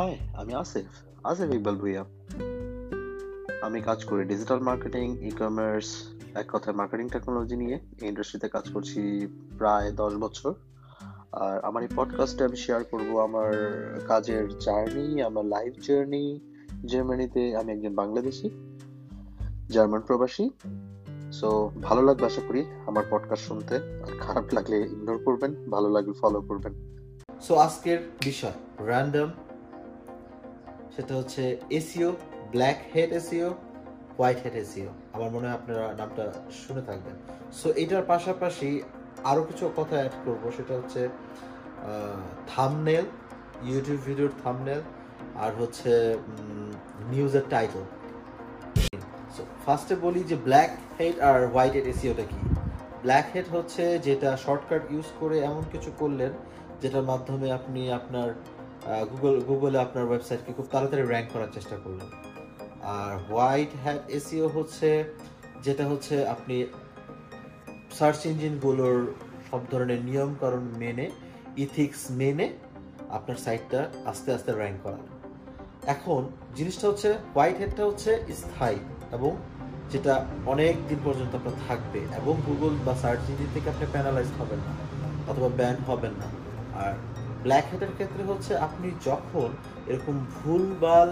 [0.00, 0.84] High, আমি আসিফ।
[1.26, 2.04] আসিফ ইকবাল ভুইয়া।
[3.62, 5.86] আমি কাজ করি ডিজিটাল মার্কেটিং ই কমার্স
[6.34, 9.26] এক কথায় মার্কেটিং টেকনোলজি নিয়ে। এই ইন্ডাস্ট্রিতে কাজ করছি
[9.58, 10.54] প্রায় দশ বছর।
[11.32, 13.52] আর আমার এই পডকাস্টে আমি শেয়ার করব আমার
[14.08, 16.40] কাজের জার্নি আমার লাইফ জার্নি
[16.86, 18.50] জার্মানিতে আমি একজন বাংলাদেশি
[19.68, 20.50] জার্মান প্রবাসী।
[21.32, 26.12] সো ভালো লাগবে আশা করি আমার পডকাস্ট শুনতে। আর খারাপ লাগলে ইগনোর করবেন, ভালো লাগলে
[26.12, 26.72] ফলো করবেন।
[27.40, 29.28] সো আজকের বিষয় র্যান্ডম
[31.00, 31.44] সেটা হচ্ছে
[31.78, 32.10] SEO,
[32.54, 33.48] black hat SEO,
[34.16, 34.90] white hat SEO.
[35.16, 36.24] আমার মনে হয় আপনারা নামটা
[36.62, 37.16] শুনে থাকবেন।
[37.58, 38.70] সো এটার পাশাপাশি
[39.30, 41.00] আরও কিছু কথা অ্যাড করব, সেটা হচ্ছে
[42.52, 43.06] থামনেল
[43.70, 44.80] ইউটিউব ভিডিওর থামনেল
[45.44, 45.92] আর হচ্ছে
[47.12, 47.84] নিউজের টাইটেল
[49.34, 52.38] সো ফার্স্টে বলি যে ব্ল্যাক হেড আর হোয়াইট হেড এসিওটা কি?
[53.04, 56.32] ব্ল্যাক হেড হচ্ছে যেটা শর্টকাট ইউজ করে এমন কিছু করলেন,
[56.82, 58.28] যেটার মাধ্যমে আপনি আপনার
[59.10, 62.08] গুগল গুগলে আপনার ওয়েবসাইটকে খুব তাড়াতাড়ি র্যাঙ্ক করার চেষ্টা করলেন
[62.82, 65.04] আর হোয়াইট হ্যাট এসিও হচ্ছে,
[65.62, 66.66] যেটা হচ্ছে আপনি
[67.98, 69.14] সার্চ ইঞ্জিনগুলোর
[69.50, 71.10] সব ধরনের নিয়মকানুন মেনে
[71.56, 72.46] ইথিক্স মেনে
[73.10, 75.12] আপনার সাইটটা আস্তে আস্তে র্যাঙ্ক করালেন
[75.86, 76.20] এখন
[76.54, 78.78] জিনিসটা হচ্ছে হোয়াইট হেডটা হচ্ছে স্থায়ী
[79.12, 79.36] এবং
[79.92, 84.58] যেটা অনেক দিন পর্যন্ত আপনার থাকবে এবং গুগল বা সার্চ ইঞ্জিন থেকে আপনি প্যানালাইজ হবেন
[84.58, 84.72] না,
[85.30, 86.28] অথবা ব্যান হবেন না।
[86.84, 86.92] আর
[87.44, 89.48] ব্ল্যাক হেডের ক্ষেত্রে হচ্ছে আপনি যখন
[89.90, 91.10] এরকম ভুলভাল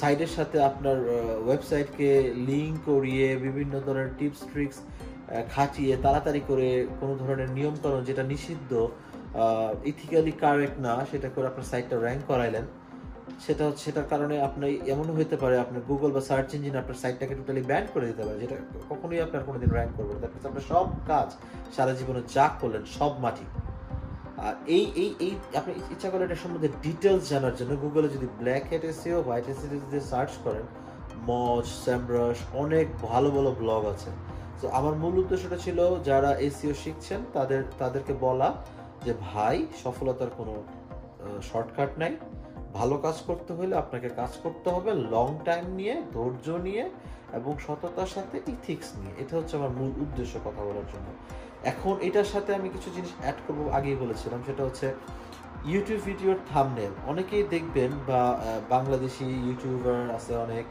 [0.00, 0.98] সাইটের সাথে আপনার
[1.46, 2.10] ওয়েবসাইটকে
[2.48, 4.78] লিঙ্ক করিয়ে বিভিন্ন ধরনের টিপস ট্রিক্স
[5.54, 6.68] খাটিয়ে তাড়াতাড়ি করে
[7.00, 8.72] কোনো ধরনের নিয়মকানুন যেটা নিষিদ্ধ
[9.90, 12.64] ইথিক্যালি কারেক্ট না, সেটা করে আপনার সাইটটা র্যাঙ্ক করাইলেন,
[13.44, 17.62] সেটা সেটার কারণে আপনি, এমনও হতে পারে আপনার গুগল বা সার্চ ইঞ্জিন আপনার সাইটটাকে টোটালি
[17.70, 18.56] ব্যান করে দিতে পারে, যেটা
[18.90, 21.28] কখনোই আপনার কোনোদিন র্যাঙ্ক করবে না। আপনার সব কাজ
[21.76, 23.44] সারা জীবনে যা করলেন সব মাটি।
[24.46, 28.64] আর এই এই এই, আপনি ইচ্ছা করলে এটা সম্বন্ধে ডিটেলস জানার জন্য গুগলে যদি black
[28.70, 30.66] hat SEO white SEO যদি সার্চ করেন
[31.30, 34.10] মজ স্যামব্রাশ অনেক ভালো ভালো ব্লগ আছে।
[34.60, 35.78] তো আমার মূল উদ্দেশ্যটা ছিল
[36.08, 38.48] যারা এসিও শিখছেন, তাদের, তাদেরকে বলা
[39.04, 40.54] যে, ভাই, সফলতার কোনো
[41.42, 42.12] শর্টকাট নাই।
[42.78, 46.84] ভালো কাজ করতে হলে আপনাকে কাজ করতে হবে লং টাইম নিয়ে, ধৈর্য নিয়ে
[47.38, 51.08] এবং সততার সাথে ইথিক্স নিয়ে। এটা হচ্ছে আমার মূল উদ্দেশ্য কথা বলার জন্য।
[51.72, 54.86] এখন এটার সাথে আমি কিছু জিনিস অ্যাড করব, আগেই বলেছিলাম, সেটা হচ্ছে
[55.72, 58.20] ইউটিউব ভিডিওর থামনেল অনেকেই দেখবেন বা
[58.74, 60.66] বাংলাদেশি ইউটিউবার আছে অনেক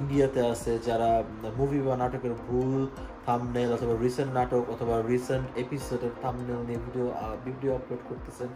[0.00, 1.10] ইন্ডিয়াতে আছে যারা
[1.58, 2.80] মুভি বা নাটকের ভুল
[3.26, 7.06] থামনেল অথবা রিসেন্ট নাটক অথবা রিসেন্ট এপিসোডের থামনেল নিয়ে ভিডিও
[7.46, 8.50] ভিডিও আপলোড করতেছেন।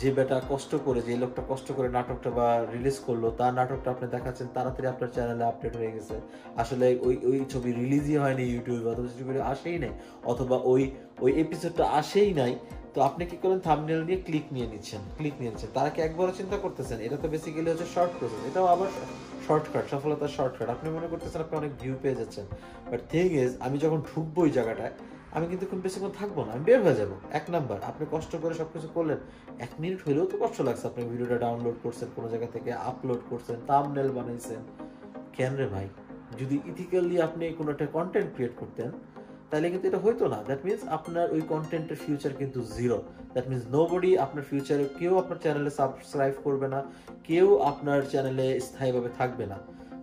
[0.00, 4.06] যে বেটা কষ্ট করে, যে লোকটা কষ্ট করে নাটকটা বা রিলিজ করল, তার নাটকটা আপনি
[4.14, 6.16] দেখাচ্ছেন, তাড়াতাড়ি আপনার চ্যানেলে আপডেট হয়ে গেছে।
[6.62, 9.92] আসলে ওই ওই ছবি রিলিজই হয়নি ইউটিউবে অথবা ছবি আসেই নাই,
[10.32, 10.82] অথবা ওই
[11.24, 12.52] ওই এপিসোডটা আসেই নাই।
[12.94, 16.32] তো আপনি কি করেন থামনেল নিয়ে ক্লিক নিয়ে নিচ্ছেন ক্লিক নিয়ে নিচ্ছেন। তারা কি একবারও
[16.40, 16.98] চিন্তা করতেছেন?
[17.06, 18.88] এটা তো বেসিক্যালি হচ্ছে শর্ট প্রসেস এটাও আবার
[19.46, 22.44] শর্টকাট সফলতার শর্টকাট আপনি মনে করতেছেন আপনি অনেক ভিউ পেয়ে যাচ্ছেন।
[22.90, 24.94] বাট থিং ইজ আমি যখন ঢুকবো ওই জায়গাটায়
[25.36, 28.54] আমি কিন্তু খুব বেশিক্ষণ থাকব না, আমি বের হয়ে যাব। এক নাম্বার, আপনি কষ্ট করে
[28.60, 29.18] সব কিছু করলেন।
[29.64, 33.56] এক মিনিট হলেও তো কষ্ট লাগছে, আপনি ভিডিওটা ডাউনলোড করছেন, কোনো জায়গা থেকে আপলোড করছেন
[33.70, 34.60] তামনেল বানাইছেন।
[35.36, 35.86] কেন রে ভাই?
[36.40, 38.90] যদি ইথিক্যালি আপনি কোনো একটা কন্টেন্ট ক্রিয়েট করতেন,
[39.50, 42.98] তাহলে কিন্তু এটা হইতো না। দ্যাট মিনস আপনার ওই কন্টেন্টের ফিউচার কিন্তু zero
[43.34, 46.80] that means nobody আপনার ফিউচারে কেউ আপনার চ্যানেলে সাবস্ক্রাইব করবে না,
[47.28, 49.58] কেউ আপনার চ্যানেলে স্থায়ীভাবে থাকবে না।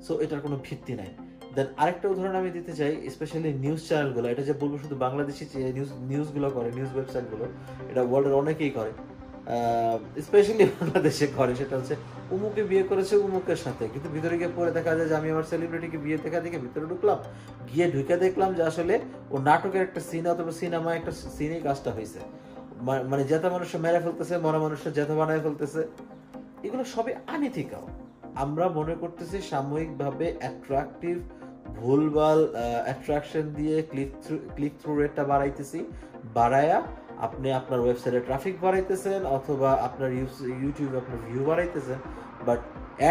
[0.05, 1.11] সো এটার কোনো ভিত্তি নাই।
[1.55, 5.43] দেন আরেকটা উদাহরণ আমি দিতে চাই স্পেশালি নিউজ চ্যানেলগুলো এটা যে বলব শুধু বাংলাদেশি
[5.77, 7.45] নিউজ নিউজগুলো করে নিউজ ওয়েবসাইটগুলো
[7.91, 8.93] এটা ওয়ার্ল্ডের অনেকেই করে।
[10.27, 11.95] স্পেশালি বাংলাদেশে করে, সেটা হচ্ছে
[12.35, 15.97] উমুকে বিয়ে করেছে উমুকের সাথে। কিন্তু ভিতরে গিয়ে পরে দেখা যায় যে আমি আমার সেলিব্রিটিকে
[16.05, 17.17] বিয়ে দেখা দেখে ভিতরে ঢুকলাম,
[17.69, 18.93] গিয়ে ঢুকে দেখলাম যে আসলে
[19.33, 22.19] ও নাটকের একটা সিন অথবা সিনেমা একটা সিনেই কাজটা হয়েছে
[23.11, 25.81] মানে যেতে মানুষের মেরে ফেলতেছে, মরা মানুষের যেতে বানায় ফেলতেছে।
[26.65, 27.85] এগুলো সবই আনিথিকাও
[28.43, 31.15] আমরা মনে করতেছি সাময়িকভাবে অ্যাট্রাকটিভ
[31.79, 32.39] ভুলভাল
[32.87, 35.79] অ্যাট্রাকশন দিয়ে ক্লিক থ্রু ক্লিক থ্রু রেটটা বাড়াইতেছি।
[36.37, 36.77] বাড়ায়া
[37.25, 40.09] আপনি আপনার ওয়েবসাইটে ট্রাফিক বাড়াইতেছেন অথবা আপনার
[40.61, 41.99] ইউটিউবে আপনার view বাড়াইতেছেন।
[42.47, 42.59] But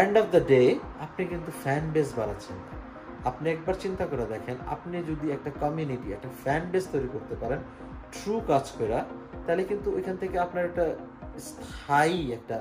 [0.00, 0.60] end of the day
[1.04, 2.58] আপনি কিন্তু ফ্যান বেস বাড়াচ্ছেন
[3.30, 7.60] আপনি একবার চিন্তা করে দেখেন, আপনি যদি একটা কমিউনিটি একটা ফ্যান বেস তৈরি করতে পারেন
[8.14, 8.98] ট্রু কাজ করা
[9.44, 10.84] তাহলে কিন্তু ওইখান থেকে আপনার একটা
[11.48, 12.56] স্থায়ী একটা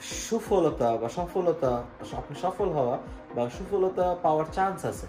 [0.00, 1.82] সুফলতা বা সফলতা
[2.12, 2.98] আপনি সফল হওয়া
[3.36, 5.06] বা সুফলতা পাওয়ার চান্স আছে।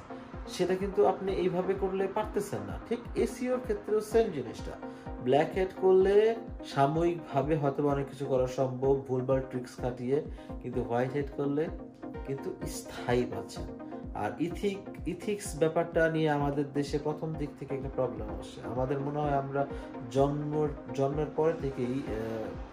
[0.47, 4.71] সেটা কিন্তু আপনি এইভাবে করলে পারতেছেন না। ঠিক এসিওর ক্ষেত্রেও সেম জিনিসটা।
[5.23, 6.35] ব্ল্যাক হেড করলে
[6.65, 10.23] সাময়িকভাবে হয়তো অনেক কিছু করা সম্ভব ভুলভাল ট্রিক্স খাটিয়ে
[10.61, 11.67] কিন্তু হোয়াইট হেড করলে
[12.27, 13.63] কিন্তু স্থায়ী পাচ্ছেন
[14.15, 14.77] আর ইথিক
[15.07, 19.67] ইথিক্স ব্যাপারটা নিয়ে আমাদের দেশে প্রথম দিক থেকে একটা প্রবলেম আসছে। আমাদের মনে হয় আমরা
[20.11, 22.01] জন্ম জন্মের পরে থেকেই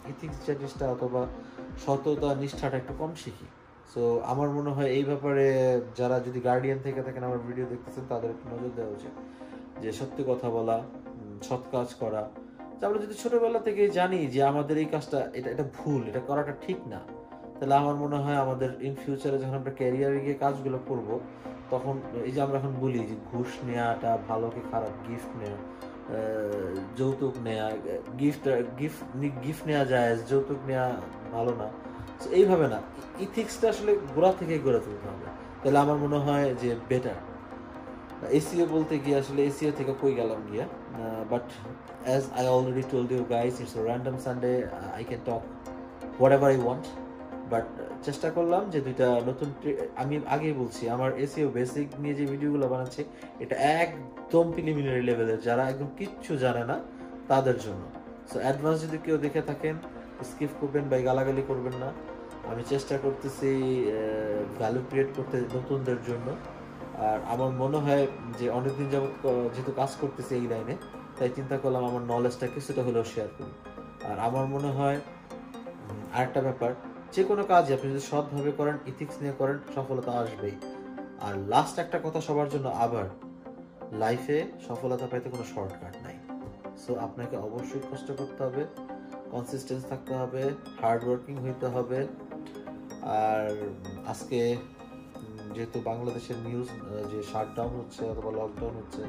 [0.08, 1.26] ইথিক্স জিনিসটা অথবা
[1.84, 3.46] সততা, নিষ্ঠাটা একটু কম শিখি।
[3.92, 4.02] সো
[4.32, 5.46] আমার মনে হয় এই ব্যাপারে
[5.98, 9.14] যারা যদি গার্ডিয়ান থেকে থাকেন আমার ভিডিও দেখতেছেন, তাদের একটু নজর দেওয়া উচিত
[9.82, 10.76] যে সত্যি কথা বলা
[11.48, 12.22] সৎ কাজ করা।
[12.86, 16.78] আমরা যদি ছোটবেলা থেকেই জানি যে আমাদের এই কাজটা, এটা এটা ভুল, এটা করাটা ঠিক
[16.92, 17.00] না,
[17.58, 21.08] তাহলে আমার মনে হয় আমাদের ইন ফিউচারে যখন আমরা ক্যারিয়ারে গিয়ে কাজগুলো করব,
[21.72, 21.94] তখন
[22.28, 25.60] এই যে আমরা এখন বলি যে ঘুষ নেওয়াটা ভালো কি খারাপ গিফট নেওয়া
[26.98, 27.68] যৌতুক নেওয়া
[28.20, 28.44] গিফট
[28.80, 29.02] গিফট
[29.44, 30.88] গিফট নেওয়া যায় যৌতুক নেওয়া
[31.34, 31.68] ভালো না।
[32.38, 32.78] এইভাবে না
[33.24, 35.26] ইথিক্সটা আসলে গোড়া থেকে গড়ে তুলতে হবে।
[35.62, 37.18] তাহলে আমার মনে হয় যে বেটার
[38.38, 40.66] এসিও বলতে গিয়ে আসলে এসিও থেকে কই গেলাম গিয়া?
[41.32, 41.46] But
[42.08, 44.52] as I already told you guys it's random Sunday
[44.96, 45.42] I can talk
[46.36, 46.84] whatever I want
[47.52, 47.66] but
[48.06, 49.48] চেষ্টা করলাম যে দুইটা নতুন
[50.02, 53.02] আমি আগেই বলছি, আমার এসিও বেসিক নিয়ে যে ভিডিওগুলো বানাচ্ছি,
[53.42, 56.76] এটা একদম প্রিলিমিনারি লেভেলের যারা একদম কিচ্ছু জানে না,
[57.30, 57.82] তাদের জন্য।
[58.30, 59.74] সো অ্যাডভান্স যদি কেউ দেখে থাকেন
[60.30, 61.88] স্কিপ করবেন বা গালাগালি করবেন না,
[62.50, 63.50] আমি চেষ্টা করতেছি
[64.58, 66.28] ভ্যালু ক্রিয়েট করতে নতুনদের জন্য।
[67.08, 68.04] আর আমার মনে হয়
[68.38, 70.74] যে অনেকদিন যাবত যেহেতু কাজ করতেছি এই লাইনে,
[71.16, 73.52] তাই চিন্তা করলাম আমার নলেজটা কিছুটা হলেও শেয়ার করি।
[74.08, 74.98] আর আমার মনে হয়
[76.16, 76.72] আরেকটা ব্যাপার
[77.14, 80.56] যে কোনো কাজ আপনি যদি সৎভাবে করেন ইথিক্স নিয়ে করেন, সফলতা আসবেই।
[81.26, 83.06] আর লাস্ট একটা কথা সবার জন্য আবার
[84.02, 84.38] লাইফে
[84.68, 86.16] সফলতা পাইতে কোনো শর্টকাট নাই।
[86.82, 88.62] সো আপনাকে অবশ্যই কষ্ট করতে হবে
[89.32, 90.42] কনসিস্টেন্স থাকতে হবে
[90.80, 91.98] হার্ড ওয়ার্কিং হইতে হবে।
[93.24, 93.44] আর
[94.12, 94.40] আজকে
[95.54, 96.68] যেহেতু বাংলাদেশের নিউজ
[97.12, 99.02] যে শাটডাউন হচ্ছে অথবা লকডাউন হচ্ছে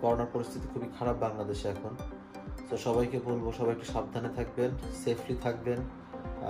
[0.00, 1.92] করোনার পরিস্থিতি খুবই খারাপ বাংলাদেশে এখন।
[2.68, 4.70] তো সবাইকে বলব, সবাই একটু সাবধানে থাকবেন
[5.02, 5.78] সেফলি থাকবেন।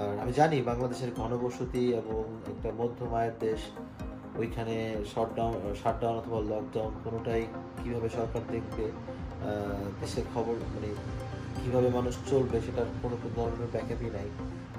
[0.00, 2.22] আর আমি জানি বাংলাদেশের ঘনবসতি এবং
[2.52, 3.60] একটা মধ্যম আয়ের দেশ,
[4.40, 4.74] ওইখানে
[5.12, 7.42] শটডাউন শাটডাউন অথবা লকডাউন কোনোটাই
[7.80, 8.84] কীভাবে সরকার দেখবে
[10.00, 10.90] দেশের খবর মানে
[11.60, 14.28] কীভাবে মানুষ চলবে সেটার কোনো ধরনের ব্যাকআপই নাই।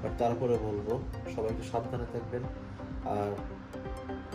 [0.02, 0.88] বাট তারপরে বলব,
[1.34, 2.44] সবাই একটু সাবধানে থাকবেন।
[3.14, 3.32] আর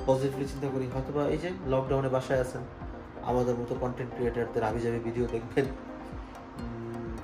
[0.06, 2.62] পজিটিভলি চিন্তা করি হয়তো বা এই যে লকডাউনে বাসায় আছেন,
[3.30, 5.66] আমাদের মতো কন্টেন্ট ক্রিয়েটারদের আবি যাবি ভিডিও দেখবেন।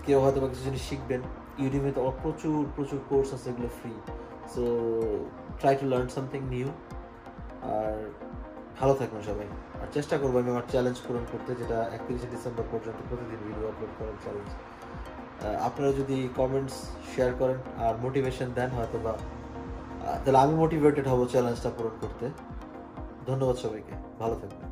[0.06, 1.22] কেউ হয়তো বা কিছু জিনিস শিখবেন।
[1.62, 1.90] ইউটিউবে
[2.22, 3.93] প্রচুর প্রচুর কোর্স আছে, এগুলো free
[4.52, 4.64] so
[5.60, 6.69] try to learn something new
[7.76, 7.94] আর
[8.78, 9.49] ভালো থাকবেন সবাই।
[9.82, 13.93] আর চেষ্টা করব আমি আমার চ্যালেঞ্জ পূরণ করতে, যেটা একত্রিশে ডিসেম্বর পর্যন্ত প্রতিদিন ভিডিও আপলোড
[13.99, 14.50] করার চ্যালেঞ্জ
[15.69, 16.76] আপনারা যদি কমেন্টস
[17.12, 19.12] শেয়ার করেন, আর মোটিভেশন দেন হয়তো বা
[20.22, 22.26] তাহলে আমি মোটিভেটেড হব চ্যালেঞ্জটা পূরণ করতে।
[23.28, 24.69] ধন্যবাদ সবাইকে। ভালো থাকবেন।